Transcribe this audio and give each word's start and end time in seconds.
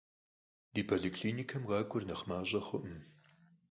Ди 0.73 0.81
поликлиникэм 0.89 1.63
къакӀуэр 1.69 2.03
нэхъ 2.07 2.23
мащӀэ 2.29 2.59
хъуркъым. 2.65 3.01